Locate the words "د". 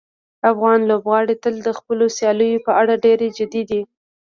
1.63-1.69